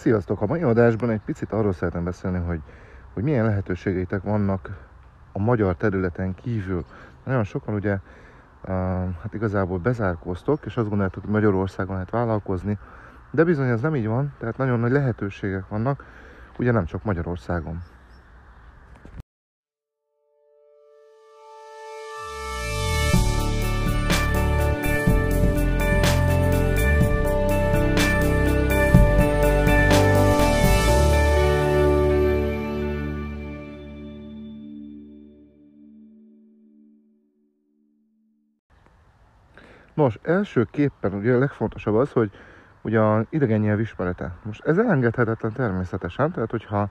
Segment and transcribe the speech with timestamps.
[0.00, 0.40] Sziasztok!
[0.40, 2.60] A mai adásban egy picit arról szeretném beszélni, hogy,
[3.12, 4.70] hogy milyen lehetőségeitek vannak
[5.32, 6.84] a magyar területen kívül.
[7.24, 7.98] Nagyon sokan ugye
[9.22, 12.78] hát igazából bezárkóztok, és azt gondoljátok, hogy Magyarországon lehet vállalkozni,
[13.30, 16.04] de bizony ez nem így van, tehát nagyon nagy lehetőségek vannak,
[16.58, 17.82] ugye nem csak Magyarországon.
[40.00, 42.30] Nos, elsőképpen ugye a legfontosabb az, hogy
[42.82, 44.32] ugye a idegen nyelv ismerete.
[44.42, 46.88] Most ez elengedhetetlen természetesen, tehát hogyha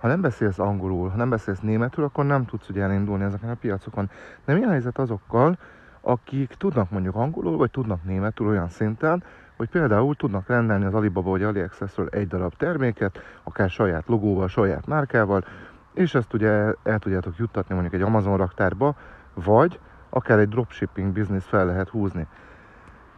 [0.00, 3.54] ha nem beszélsz angolul, ha nem beszélsz németül, akkor nem tudsz ugye elindulni ezeken a
[3.54, 4.10] piacokon.
[4.44, 5.58] De mi a helyzet azokkal,
[6.00, 9.22] akik tudnak mondjuk angolul, vagy tudnak németül olyan szinten,
[9.56, 14.86] hogy például tudnak rendelni az Alibaba vagy AliExpressről egy darab terméket, akár saját logóval, saját
[14.86, 15.44] márkával,
[15.94, 16.50] és ezt ugye
[16.82, 18.96] el tudjátok juttatni mondjuk egy Amazon raktárba,
[19.34, 19.78] vagy
[20.10, 22.26] akár egy dropshipping biznisz fel lehet húzni.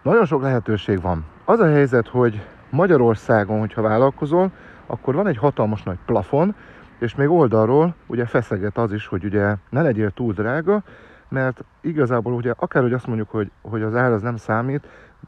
[0.02, 1.24] Nagyon sok lehetőség van.
[1.44, 4.50] Az a helyzet, hogy Magyarországon, hogyha vállalkozol,
[4.86, 6.54] akkor van egy hatalmas nagy plafon,
[6.98, 10.82] és még oldalról ugye feszeget az is, hogy ugye ne legyél túl drága,
[11.28, 14.86] mert igazából ugye akárhogy azt mondjuk, hogy, hogy az ár az nem számít,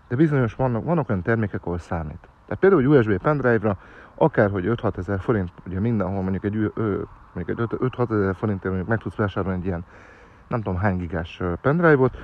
[0.09, 2.29] de bizonyos vannak, vannak olyan termékek, ahol számít.
[2.45, 3.77] Tehát például egy USB pendrive-ra
[4.15, 6.73] akárhogy 5-6 ezer forint, ugye mindenhol mondjuk egy,
[7.33, 9.85] mondjuk egy 5-6 ezer forintért mondjuk meg tudsz vásárolni egy ilyen
[10.53, 12.17] nem tudom hány gigás pendrive-ot,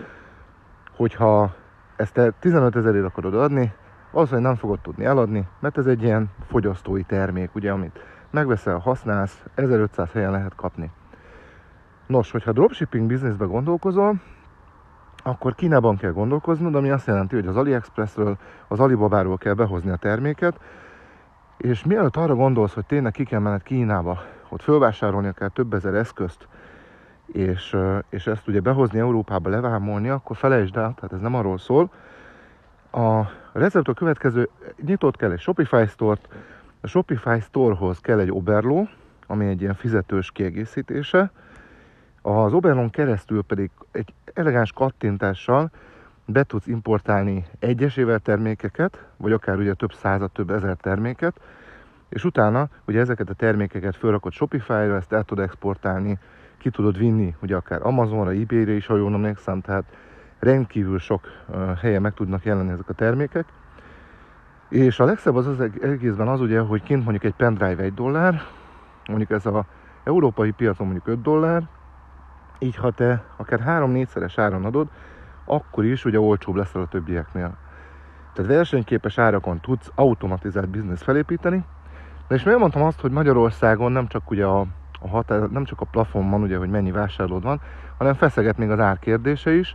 [0.97, 1.55] hogyha
[1.97, 3.73] ezt te 15 ezerért akarod adni,
[4.11, 7.99] hogy nem fogod tudni eladni, mert ez egy ilyen fogyasztói termék, ugye, amit
[8.31, 10.91] megveszel, használsz, 1500 helyen lehet kapni.
[12.06, 14.15] Nos, hogyha dropshipping bizniszbe gondolkozol,
[15.23, 18.37] akkor Kínában kell gondolkoznod, ami azt jelenti, hogy az AliExpressről,
[18.69, 20.61] az Alibabáról kell behozni a terméket,
[21.56, 24.19] és mielőtt arra gondolsz, hogy tényleg ki kell menned Kínába,
[24.49, 26.49] ott fölvásárolni kell több ezer eszközt,
[27.33, 27.77] és,
[28.09, 31.91] és ezt ugye behozni Európába, levámolni, akkor felejtsd el, tehát ez nem arról szól.
[32.93, 33.22] A
[33.53, 34.49] recept a következő,
[34.84, 36.28] nyitott kell egy Shopify Store-t,
[36.81, 38.87] a Shopify Storehoz kell egy Oberlo,
[39.27, 41.31] ami egy ilyen fizetős kiegészítése,
[42.22, 45.71] az Oberlon keresztül pedig egy elegáns kattintással
[46.25, 51.41] be tudsz importálni egyesével termékeket, vagy akár ugye több százat, több ezer terméket,
[52.09, 56.19] és utána ugye ezeket a termékeket felrakod Shopify-ra, ezt el tud exportálni
[56.58, 59.84] ki tudod vinni, ugye akár Amazonra, eBay-re is, ha jól emlékszem, tehát
[60.38, 61.26] rendkívül sok
[61.80, 63.44] helyen meg tudnak jelenni ezek a termékek.
[64.69, 68.42] És a legszebb az az egészben az ugye, hogy kint mondjuk egy pendrive 1 dollár,
[69.08, 69.64] mondjuk ez a
[70.04, 71.69] európai piacon mondjuk 5 dollár,
[72.58, 74.88] így ha te akár 3-4-szeres áron adod,
[75.44, 77.56] akkor is ugye olcsóbb leszel a többieknél.
[78.32, 81.64] Tehát versenyképes árakon tudsz automatizált biznisz felépíteni.
[82.28, 84.66] De és miért mondtam azt, hogy Magyarországon nem csak ugye a
[84.98, 87.60] a határ, nem csak a plafon van, ugye, hogy mennyi vásárlód van,
[87.98, 88.98] hanem feszeget még az ár
[89.44, 89.75] is,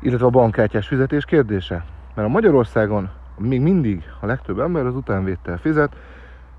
[0.00, 1.84] illetve a bankkártyás fizetés kérdése.
[2.14, 3.08] Mert a Magyarországon
[3.38, 5.96] még mindig a legtöbb ember az utánvétel fizet,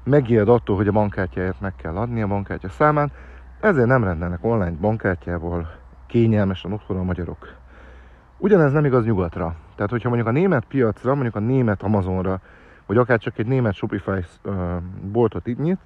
[0.04, 3.12] megijed attól, hogy a bankkártyáját meg kell adni a bankkártya számán,
[3.60, 5.70] ezért nem rendelnek online bankkártyával
[6.08, 7.54] kényelmesen otthon a magyarok.
[8.38, 9.56] Ugyanez nem igaz nyugatra.
[9.76, 12.40] Tehát, hogyha mondjuk a német piacra, mondjuk a német Amazonra,
[12.86, 14.26] vagy akár csak egy német Shopify
[15.12, 15.80] boltot itt nyit,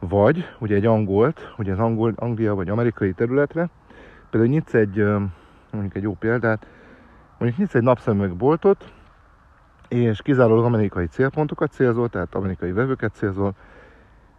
[0.00, 3.68] vagy ugye egy angolt, ugye az angol, Anglia vagy amerikai területre,
[4.30, 5.04] például nyitsz egy,
[5.70, 6.66] mondjuk egy jó példát,
[7.38, 8.92] mondjuk nyitsz egy napszemüvegboltot,
[9.88, 13.54] és kizárólag amerikai célpontokat célzol, tehát amerikai vevőket célzol,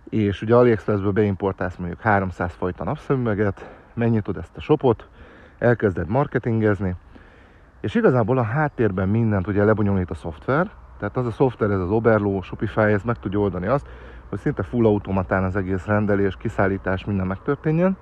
[0.10, 5.08] és ugye AliExpressből beimportálsz mondjuk 300 fajta napszemüveget, megnyitod ezt a shopot,
[5.58, 6.96] elkezded marketingezni,
[7.82, 11.90] és igazából a háttérben mindent ugye lebonyolít a szoftver, tehát az a szoftver, ez az
[11.90, 13.88] Oberlo, Shopify, ez meg tudja oldani azt,
[14.32, 17.98] hogy szinte full automatán az egész rendelés, kiszállítás, minden megtörténjen.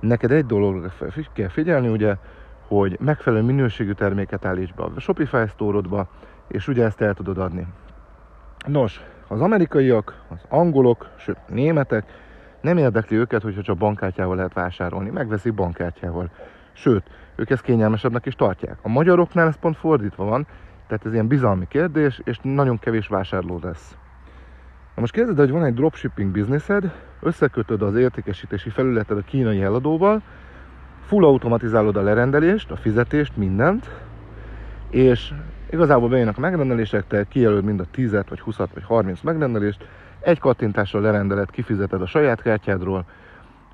[0.00, 0.92] Neked egy dologra
[1.32, 2.16] kell figyelni, ugye,
[2.66, 6.06] hogy megfelelő minőségű terméket állíts be a Shopify store
[6.48, 7.66] és ugye ezt el tudod adni.
[8.66, 12.04] Nos, az amerikaiak, az angolok, sőt németek
[12.60, 15.10] nem érdekli őket, hogyha csak bankkártyával lehet vásárolni.
[15.10, 16.30] Megveszik bankkártyával.
[16.72, 17.02] Sőt,
[17.36, 18.78] ők ezt kényelmesebbnek is tartják.
[18.82, 20.46] A magyaroknál ez pont fordítva van,
[20.86, 23.96] tehát ez ilyen bizalmi kérdés, és nagyon kevés vásárló lesz.
[24.98, 30.22] Na most kérdezed, hogy van egy dropshipping bizniszed, összekötöd az értékesítési felületed a kínai eladóval,
[31.06, 33.90] full automatizálod a lerendelést, a fizetést, mindent,
[34.90, 35.32] és
[35.70, 39.88] igazából bejönnek a megrendelések, te kijelöld mind a 10 vagy 20 vagy 30 megrendelést,
[40.20, 43.04] egy kattintással lerendeled, kifizeted a saját kártyádról,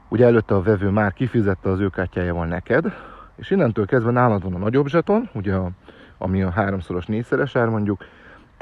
[0.09, 2.93] ugye előtte a vevő már kifizette az ő kártyájával neked,
[3.37, 5.71] és innentől kezdve nálad van a nagyobb zseton, ugye a,
[6.19, 8.05] ami a háromszoros, négyszeres ár mondjuk,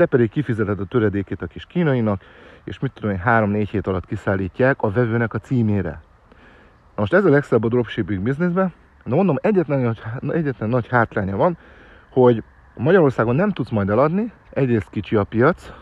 [0.02, 2.22] te pedig kifizeted a töredékét a kis kínainak,
[2.64, 6.00] és mit tudom én, három-négy hét alatt kiszállítják a vevőnek a címére.
[6.94, 8.72] Na most ez a legszebb a dropshipping bizniszben,
[9.04, 9.96] de mondom, egyetlen,
[10.28, 11.56] egyetlen nagy hátránya van,
[12.10, 12.42] hogy
[12.76, 15.72] Magyarországon nem tudsz majd eladni, egyrészt kicsi a piac,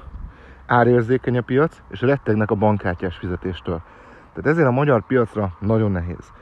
[0.66, 3.82] árérzékeny a piac, és rettegnek a bankkártyás fizetéstől.
[4.34, 6.32] Tehát ezért a magyar piacra nagyon nehéz.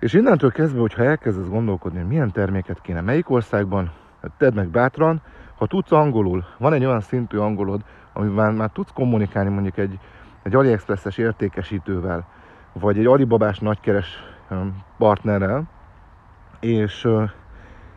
[0.00, 3.92] És innentől kezdve, hogyha elkezdesz gondolkodni, hogy milyen terméket kéne melyik országban,
[4.22, 5.22] hát tedd meg bátran,
[5.56, 7.80] ha tudsz angolul, van egy olyan szintű angolod,
[8.12, 9.98] amivel már tudsz kommunikálni mondjuk egy,
[10.42, 12.26] egy AliExpress-es értékesítővel,
[12.72, 14.18] vagy egy Alibabás nagykeres
[14.98, 15.64] partnerrel,
[16.60, 17.08] és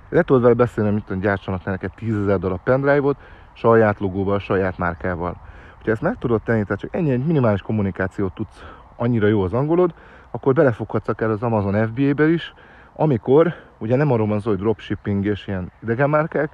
[0.10, 3.18] le tudod vele beszélni, mit tudom, gyártsanak neked 10 ezer darab pendrive-ot,
[3.54, 5.36] saját logóval, saját márkával.
[5.84, 8.64] Ha ezt meg tudod tenni, tehát csak ennyi egy minimális kommunikációt tudsz
[8.96, 9.94] annyira jó az angolod,
[10.32, 12.54] akkor belefoghatsz akár az Amazon FBA-be is,
[12.96, 16.52] amikor ugye nem arról van szó, hogy dropshipping és ilyen idegen márkák,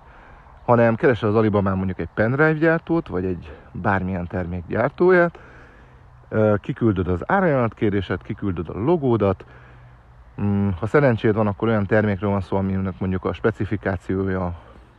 [0.65, 5.39] hanem keresel az Alibabán mondjuk egy pendrive gyártót, vagy egy bármilyen termék gyártóját,
[6.61, 9.45] kiküldöd az árajánlatkérésed, kiküldöd a logódat,
[10.41, 14.53] mm, ha szerencséd van, akkor olyan termékről van szó, aminek mondjuk a specifikációja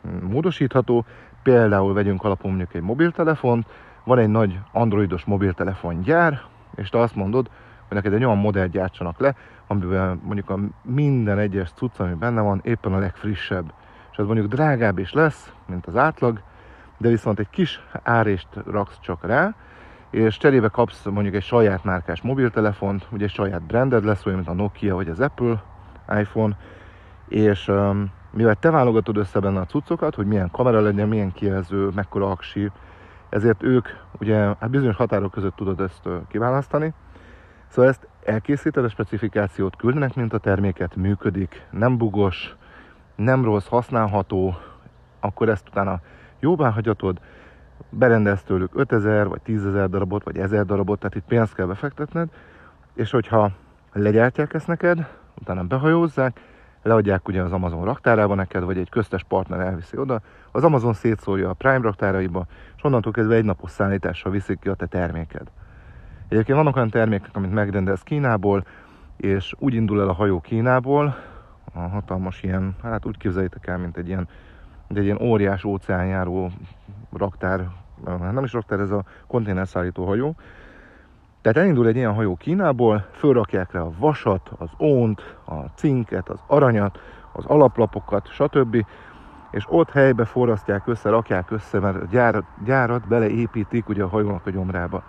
[0.09, 1.05] mm, módosítható,
[1.43, 3.67] például vegyünk alapul mondjuk egy mobiltelefont,
[4.05, 6.41] van egy nagy androidos mobiltelefon gyár,
[6.75, 7.51] és te azt mondod,
[7.89, 9.35] hogy neked egy olyan modellt gyártsanak le,
[9.67, 13.73] amiben mondjuk a minden egyes cucc, ami benne van, éppen a legfrissebb.
[14.15, 16.41] És ez mondjuk drágább is lesz, mint az átlag,
[16.99, 19.55] de viszont egy kis árést raksz csak rá,
[20.11, 24.51] és cserébe kapsz mondjuk egy saját márkás mobiltelefont, ugye egy saját branded lesz, olyan, mint
[24.51, 25.63] a Nokia vagy az Apple
[26.09, 26.57] iPhone,
[27.29, 31.89] és um, mivel te válogatod össze benne a cuccokat, hogy milyen kamera legyen, milyen kijelző,
[31.95, 32.71] mekkora aksi,
[33.29, 33.89] ezért ők
[34.21, 36.93] ugye hát bizonyos határok között tudod ezt kiválasztani.
[37.69, 42.57] Szóval ezt elkészíted, a specifikációt küldenek, mint a terméket, működik, nem bugos,
[43.15, 44.57] nem rossz, használható,
[45.21, 46.01] akkor ezt utána
[46.41, 47.21] jóvá hagyatod,
[47.91, 52.29] berendelsz tőlük 5000 vagy 10.000 darabot, vagy 1000 darabot, tehát itt pénzt kell befektetned,
[52.95, 53.51] és hogyha
[53.93, 55.09] legyártják ezt neked,
[55.41, 56.41] utána behajózzák,
[56.83, 60.21] leadják ugye az Amazon raktárába neked, vagy egy köztes partner elviszi oda,
[60.51, 62.47] az Amazon szétszórja a Prime raktáraiba,
[62.77, 65.47] és onnantól kezdve egy napos szállítással viszik ki a te terméked.
[66.29, 68.67] Egyébként vannak olyan termékek, amit megrendelsz Kínából,
[69.17, 71.17] és úgy indul el a hajó Kínából,
[71.73, 74.29] a hatalmas ilyen, hát úgy képzeljétek el, mint egy ilyen,
[74.95, 76.51] egy ilyen óriás óceánjáró
[77.13, 77.69] raktár,
[78.05, 80.35] nem is raktár, ez a konténerszállító hajó.
[81.41, 86.39] Tehát elindul egy ilyen hajó Kínából, fölrakják rá a vasat, az ónt, a cinket, az
[86.47, 86.99] aranyat,
[87.33, 88.87] az alaplapokat, stb.
[89.51, 94.47] És ott helybe forrasztják össze, rakják össze, mert a gyárat, gyárat beleépítik ugye a hajónak
[94.47, 95.03] a gyomrába.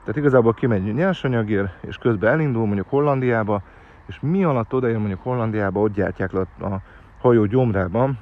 [0.00, 3.62] Tehát igazából kimegy nyersanyagért, és közben elindul mondjuk Hollandiába,
[4.08, 6.80] és mi alatt odaér mondjuk Hollandiába, ott gyártják le a
[7.18, 8.18] hajó gyomrában,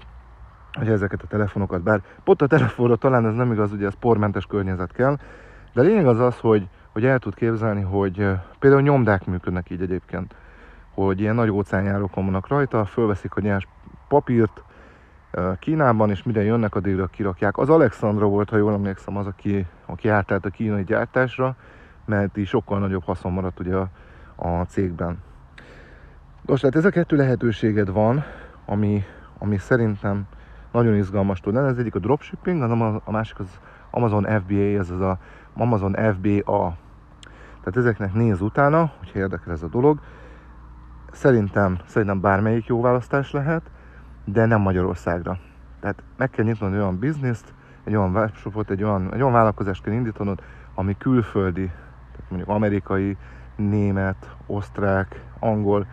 [0.72, 4.46] hogy ezeket a telefonokat, bár pont a telefonra talán ez nem igaz, ugye ez pormentes
[4.46, 5.16] környezet kell,
[5.72, 8.28] de lényeg az az, hogy, hogy el tud képzelni, hogy
[8.58, 10.34] például nyomdák működnek így egyébként,
[10.94, 13.68] hogy ilyen nagy óceánjárókon vannak rajta, fölveszik a nyers
[14.08, 14.62] papírt
[15.58, 17.58] Kínában, és mire jönnek, addigra kirakják.
[17.58, 21.56] Az Alexandra volt, ha jól emlékszem, az, aki, aki átállt a kínai gyártásra,
[22.04, 23.88] mert így sokkal nagyobb haszon maradt ugye a,
[24.36, 25.18] a cégben.
[26.46, 28.24] Most tehát ez a kettő lehetőséged van,
[28.64, 29.02] ami,
[29.38, 30.26] ami szerintem
[30.72, 31.68] nagyon izgalmas tud lenni.
[31.68, 33.60] Ez egyik a dropshipping, a, a másik az
[33.90, 35.18] Amazon FBA, ez az a
[35.54, 36.76] Amazon FBA.
[37.58, 40.00] Tehát ezeknek néz utána, hogyha érdekel ez a dolog.
[41.12, 43.62] Szerintem, szerintem bármelyik jó választás lehet,
[44.24, 45.38] de nem Magyarországra.
[45.80, 47.54] Tehát meg kell nyitnod egy olyan bizniszt,
[47.84, 50.42] egy olyan webshopot, egy olyan, egy olyan vállalkozást kell indítanod,
[50.74, 51.66] ami külföldi,
[52.10, 53.16] tehát mondjuk amerikai,
[53.56, 55.86] német, osztrák, angol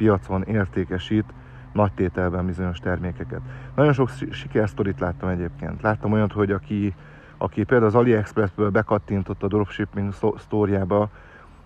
[0.00, 1.24] piacon értékesít
[1.72, 3.40] nagy tételben bizonyos termékeket.
[3.74, 5.82] Nagyon sok sikersztorit láttam egyébként.
[5.82, 6.94] Láttam olyat, hogy aki,
[7.38, 11.10] aki például az AliExpressből bekattintott a dropshipping sztóriába,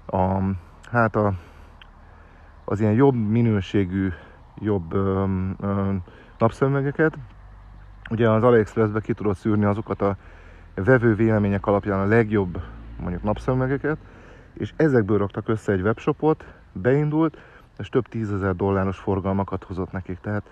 [0.06, 0.38] a,
[0.90, 1.32] hát a,
[2.64, 4.12] az ilyen jobb minőségű,
[4.58, 5.24] jobb ö,
[5.60, 5.92] ö,
[6.38, 7.18] napszemüvegeket,
[8.10, 10.16] ugye az AliExpressbe ki tudod szűrni azokat a
[10.74, 12.62] vevő vélemények alapján a legjobb
[13.00, 13.98] mondjuk napszemüvegeket,
[14.54, 17.38] és ezekből raktak össze egy webshopot, beindult,
[17.78, 20.42] és több tízezer dolláros forgalmakat hozott nekik, tehát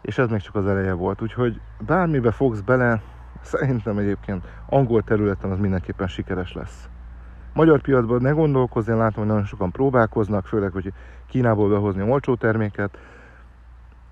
[0.00, 3.02] és ez még csak az eleje volt, úgyhogy bármibe fogsz bele,
[3.42, 6.88] szerintem egyébként angol területen az mindenképpen sikeres lesz.
[7.52, 10.92] Magyar piacban ne gondolkozz, én látom, hogy nagyon sokan próbálkoznak, főleg, hogy
[11.26, 12.98] Kínából behozni olcsó terméket,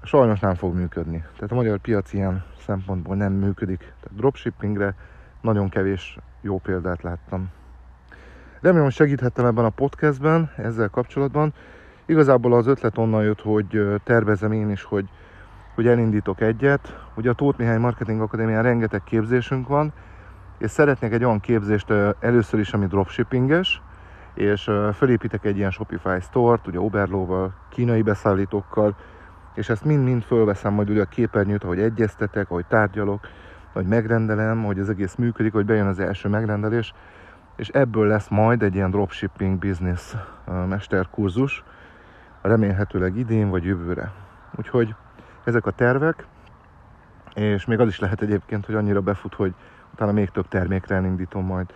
[0.02, 1.25] sajnos nem fog működni.
[1.35, 3.78] Tehát a magyar piac ilyen szempontból nem működik.
[3.78, 4.95] Tehát dropshippingre
[5.40, 7.50] nagyon kevés jó példát láttam.
[8.61, 11.55] Remélem, hogy segíthettem ebben a podcastben ezzel kapcsolatban.
[12.09, 15.09] Igazából az ötlet onnan jött, hogy tervezem én is, hogy,
[15.75, 17.07] hogy, elindítok egyet.
[17.15, 19.93] Ugye a Tóth Mihály Marketing Akadémián rengeteg képzésünk van,
[20.59, 23.83] és szeretnék egy olyan képzést először is, ami dropshippinges,
[24.35, 28.97] és felépítek egy ilyen Shopify store-t, ugye Oberlóval, kínai beszállítókkal,
[29.55, 33.21] és ezt mind-mind fölveszem majd ugye a képernyőt, ahogy egyeztetek, ahogy tárgyalok,
[33.73, 36.93] hogy megrendelem, hogy az egész működik, hogy bejön az első megrendelés,
[37.57, 40.15] és ebből lesz majd egy ilyen dropshipping business
[40.69, 41.65] mesterkurzus,
[42.49, 44.12] remélhetőleg idén vagy jövőre.
[44.57, 44.95] Úgyhogy
[45.45, 46.26] ezek a tervek,
[47.35, 49.55] és még az is lehet egyébként, hogy annyira befut, hogy
[49.93, 51.75] utána még több termékre elindítom majd.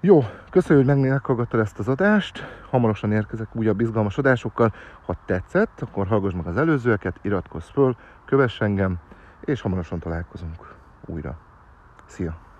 [0.00, 2.46] Jó, köszönjük, hogy meghallgattad ezt az adást.
[2.70, 4.74] Hamarosan érkezek újabb izgalmas adásokkal.
[5.06, 8.98] Ha tetszett, akkor hallgass meg az előzőeket, iratkozz föl, kövess engem,
[9.40, 10.74] és hamarosan találkozunk
[11.06, 11.38] újra.
[12.06, 12.51] Szia!